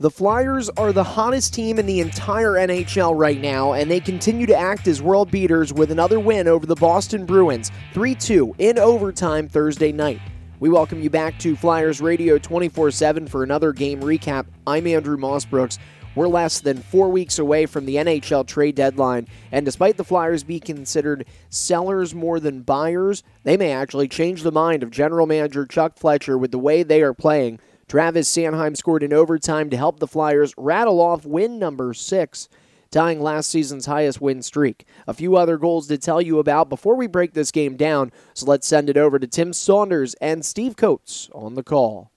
[0.00, 4.46] The Flyers are the hottest team in the entire NHL right now, and they continue
[4.46, 8.78] to act as world beaters with another win over the Boston Bruins 3 2 in
[8.78, 10.18] overtime Thursday night.
[10.58, 14.46] We welcome you back to Flyers Radio 24 7 for another game recap.
[14.66, 15.76] I'm Andrew Mossbrooks.
[16.14, 20.42] We're less than four weeks away from the NHL trade deadline, and despite the Flyers
[20.42, 25.66] be considered sellers more than buyers, they may actually change the mind of general manager
[25.66, 27.60] Chuck Fletcher with the way they are playing
[27.90, 32.48] Travis Sanheim scored in overtime to help the Flyers rattle off win number six,
[32.92, 34.86] tying last season's highest win streak.
[35.08, 38.46] A few other goals to tell you about before we break this game down, so
[38.46, 42.12] let's send it over to Tim Saunders and Steve Coates on the call.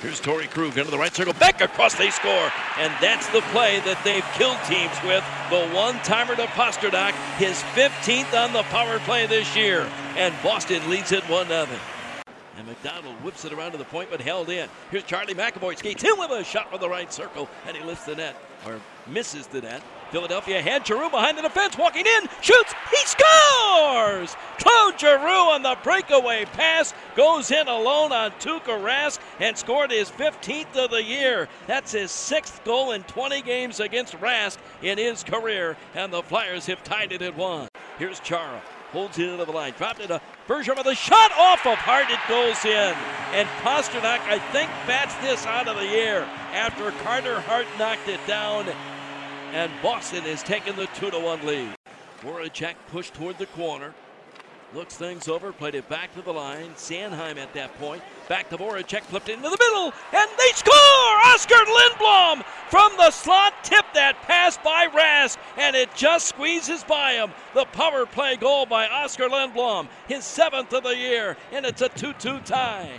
[0.00, 2.50] Here's Torey Krug into the right circle, back across, they score.
[2.78, 5.22] And that's the play that they've killed teams with.
[5.50, 9.88] The one timer to Pastrnak, his 15th on the power play this year.
[10.16, 11.68] And Boston leads it 1 0.
[12.56, 14.68] And MacDonald whips it around to the point, but held in.
[14.90, 18.04] Here's Charlie McAvoy skates in with a shot from the right circle, and he lifts
[18.04, 19.82] the net, or misses the net.
[20.10, 24.36] Philadelphia had Giroux behind the defense, walking in, shoots, he scores!
[24.58, 30.10] Claude Giroux on the breakaway pass goes in alone on Tuukka Rask and scored his
[30.10, 31.48] 15th of the year.
[31.66, 36.66] That's his sixth goal in 20 games against Rask in his career, and the Flyers
[36.66, 37.68] have tied it at one.
[37.98, 38.60] Here's Chara
[38.92, 42.10] holds it into the line, dropped it to Bergeron with a shot off of Hart.
[42.10, 42.94] It goes in.
[43.32, 48.20] And Pastrnak, I think, bats this out of the air after Carter Hart knocked it
[48.26, 48.66] down.
[49.52, 51.74] And Boston has taken the 2 to 1 lead.
[52.22, 53.94] Voracek pushed toward the corner.
[54.74, 56.70] Looks things over, played it back to the line.
[56.76, 58.02] Sanheim at that point.
[58.26, 60.72] Back to Voracek, flipped into the middle, and they score!
[61.26, 67.12] Oskar Lindblom from the slot tipped that pass by Rask, and it just squeezes by
[67.12, 67.32] him.
[67.52, 71.90] The power play goal by Oskar Lindblom, his seventh of the year, and it's a
[71.90, 72.98] 2 2 tie.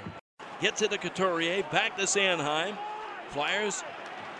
[0.61, 2.77] Gets it to Couturier, back to Sanheim.
[3.29, 3.83] Flyers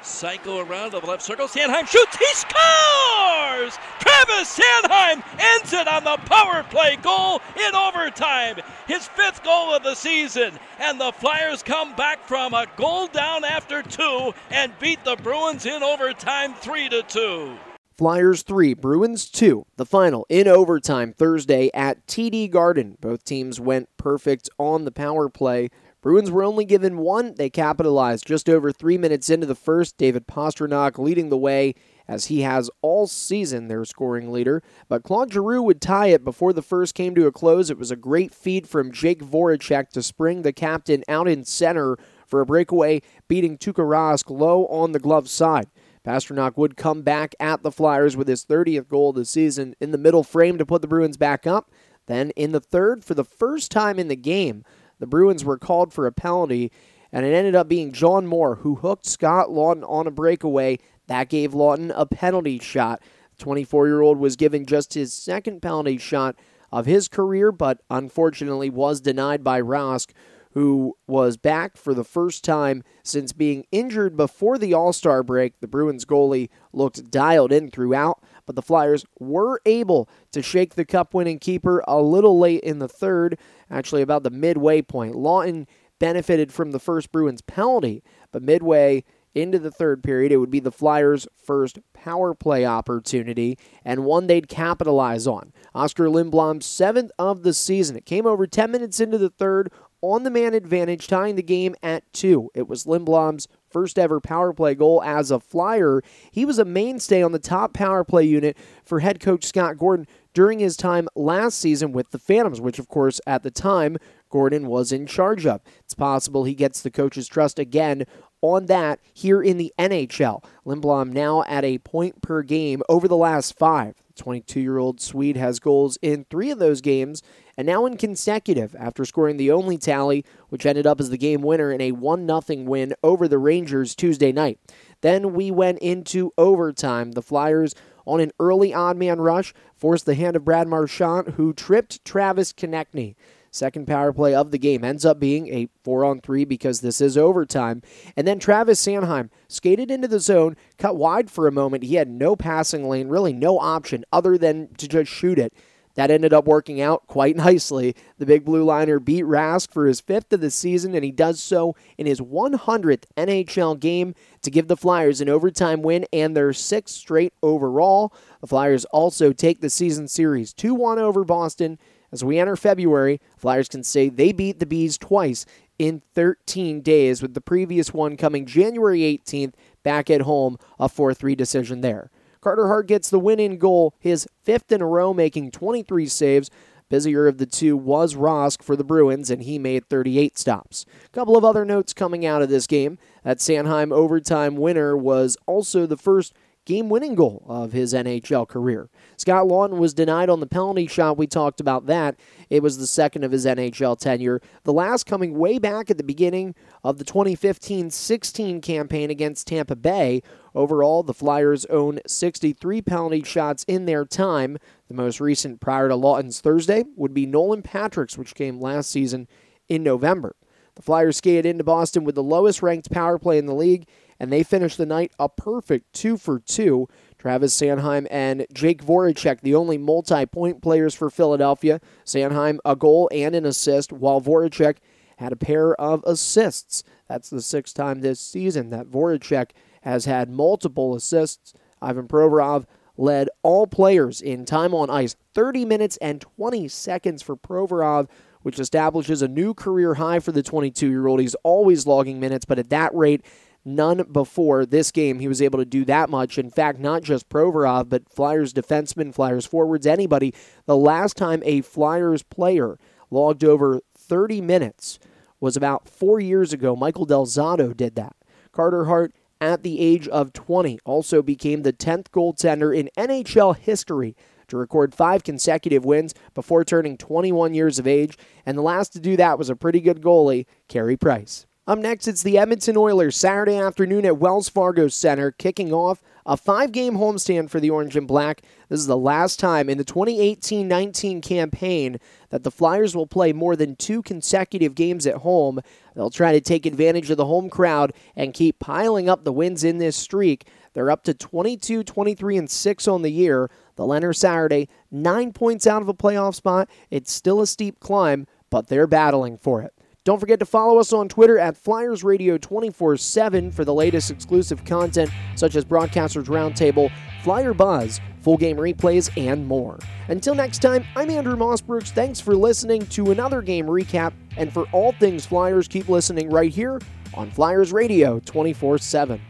[0.04, 1.48] cycle around to the left circle.
[1.48, 3.13] Sanheim shoots, he scores!
[3.54, 8.58] Travis Sanheim ends it on the power play goal in overtime.
[8.88, 10.58] His fifth goal of the season.
[10.80, 15.66] And the Flyers come back from a goal down after two and beat the Bruins
[15.66, 17.58] in overtime 3 to 2.
[17.96, 19.66] Flyers 3, Bruins 2.
[19.78, 22.98] The final in overtime Thursday at TD Garden.
[23.00, 25.70] Both teams went perfect on the power play.
[26.02, 27.36] Bruins were only given one.
[27.36, 29.98] They capitalized just over three minutes into the first.
[29.98, 31.76] David Pastrnak leading the way
[32.08, 34.62] as he has all season their scoring leader.
[34.88, 37.70] But Claude Giroux would tie it before the first came to a close.
[37.70, 41.98] It was a great feed from Jake Voracek to spring the captain out in center
[42.28, 45.68] for a breakaway, beating Tuukka Rask low on the glove side.
[46.06, 49.92] Pastrnak would come back at the Flyers with his 30th goal of the season in
[49.92, 51.72] the middle frame to put the Bruins back up.
[52.08, 54.66] Then in the third, for the first time in the game,
[55.00, 56.72] the Bruins were called for a penalty,
[57.12, 60.80] and it ended up being John Moore who hooked Scott Laughton on a breakaway.
[61.08, 63.02] That gave Laughton a penalty shot.
[63.38, 66.36] The 24 year old was given just his second penalty shot
[66.72, 70.10] of his career, but unfortunately was denied by Rask,
[70.54, 75.60] who was back for the first time since being injured before the All Star break.
[75.60, 80.86] The Bruins goalie looked dialed in throughout, but the Flyers were able to shake the
[80.86, 83.38] cup winning keeper a little late in the third
[83.70, 85.16] actually about the midway point.
[85.16, 85.68] Laughton
[86.00, 89.04] benefited from the first Bruins penalty, but midway
[89.36, 94.28] into the third period, it would be the Flyers' first power play opportunity and one
[94.28, 95.54] they'd capitalize on.
[95.74, 97.96] Oskar Lindblom's seventh of the season.
[97.96, 99.72] It came over 10 minutes into the third
[100.02, 102.50] on the man advantage, tying the game at two.
[102.54, 106.02] It was Lindblom's first ever power play goal as a Flyer.
[106.30, 110.06] He was a mainstay on the top power play unit for head coach Scott Gordon
[110.34, 113.98] during his time last season with the Phantoms, which, of course, at the time,
[114.30, 115.62] Gordon was in charge of.
[115.86, 118.06] It's possible he gets the coach's trust again
[118.44, 120.44] on that here in the NHL.
[120.66, 123.96] Lindblom now at a point per game over the last five.
[124.16, 127.24] The 22 year old Swede has goals in three of those games
[127.58, 131.42] and now in consecutive after scoring the only tally, which ended up as the game
[131.42, 134.60] winner in a 1 0 win over the Rangers Tuesday night.
[135.02, 137.14] Then we went into overtime.
[137.14, 137.74] The Flyers
[138.06, 142.52] on an early odd man rush, forced the hand of Brad Marchand, who tripped Travis
[142.52, 143.16] Konecny.
[143.54, 147.00] Second power play of the game ends up being a four on three because this
[147.00, 147.84] is overtime.
[148.18, 151.84] And then Travis Sanheim skated into the zone, cut wide for a moment.
[151.84, 155.54] He had no passing lane, really no option other than to just shoot it.
[155.94, 157.96] That ended up working out quite nicely.
[158.18, 161.40] The big blue liner beat Rask for his fifth of the season, and he does
[161.40, 166.54] so in his 100th NHL game to give the Flyers an overtime win and their
[166.54, 168.12] sixth straight overall.
[168.42, 171.78] The Flyers also take the season series 2 1 over Boston.
[172.14, 175.48] As we enter February, Flyers can say they beat the Bees twice
[175.80, 181.16] in 13 days, with the previous one coming January 18th, back at home, a 4
[181.16, 182.12] 3 decision there.
[182.40, 186.52] Carter Hart gets the winning goal, his fifth in a row, making 23 saves.
[186.88, 190.86] Busier of the two was Rask for the Bruins, and he made 38 stops.
[191.06, 193.00] A couple of other notes coming out of this game.
[193.24, 198.90] That Sanheim overtime winner was also the first game winning goal of his NHL career.
[199.18, 201.18] Scott Laughton was denied on the penalty shot.
[201.18, 202.16] We talked about that.
[202.50, 204.42] It was the second of his NHL tenure.
[204.64, 209.76] The last coming way back at the beginning of the 2015 16 campaign against Tampa
[209.76, 210.22] Bay.
[210.56, 214.58] Overall, the Flyers own 63 penalty shots in their time.
[214.88, 219.28] The most recent prior to Laughton's Thursday would be Nolan Patrick's, which came last season
[219.68, 220.36] in November.
[220.76, 223.88] The Flyers skated into Boston with the lowest ranked power play in the league
[224.24, 226.88] and they finished the night a perfect two for two.
[227.18, 231.82] Travis Sanheim and Jake Voracek, the only multi point players for Philadelphia.
[232.06, 234.78] Sanheim, a goal and an assist, while Voracek
[235.18, 236.86] had a pair of assists.
[237.10, 239.50] That's the sixth time this season that Voracek
[239.82, 241.54] has had multiple assists.
[241.82, 242.64] Ivan Provorov
[242.96, 248.08] led all players in time on ice 30 minutes and 20 seconds for Provorov,
[248.42, 251.20] which establishes a new career high for the 22 year old.
[251.20, 253.26] He's always logging minutes, but at that rate,
[253.66, 256.38] None before this game he was able to do that much.
[256.38, 260.34] In fact, not just Provorov, but Flyers defensemen, Flyers forwards, anybody.
[260.66, 262.78] The last time a Flyers player
[263.10, 265.00] logged over 30 minutes
[265.40, 266.76] was about four years ago.
[266.76, 268.16] Michael Del Zotto did that.
[268.52, 274.16] Carter Hart, at the age of 20, also became the 10th goaltender in NHL history
[274.48, 279.00] to record five consecutive wins before turning 21 years of age, and the last to
[279.00, 281.46] do that was a pretty good goalie, Carey Price.
[281.66, 286.36] Up next, it's the Edmonton Oilers Saturday afternoon at Wells Fargo Center, kicking off a
[286.36, 288.42] five game homestand for the Orange and Black.
[288.68, 292.02] This is the last time in the 2018 19 campaign
[292.32, 295.62] that the Flyers will play more than two consecutive games at home.
[295.96, 299.64] They'll try to take advantage of the home crowd and keep piling up the wins
[299.64, 300.50] in this streak.
[300.74, 303.50] They're up to 22, 23, and 6 on the year.
[303.78, 306.68] The Leonard Saturday, nine points out of a playoff spot.
[306.90, 309.73] It's still a steep climb, but they're battling for it.
[310.06, 314.12] Don't forget to follow us on Twitter at Flyers Radio 24 7 for the latest
[314.12, 316.92] exclusive content, such as Broadcasters Roundtable,
[317.24, 319.80] Flyer Buzz, full game replays, and more.
[320.10, 321.92] Until next time, I'm Andrew Mossbrooks.
[321.92, 324.12] Thanks for listening to another game recap.
[324.36, 326.82] And for all things Flyers, keep listening right here
[327.14, 329.22] on Flyers Radio 24 7.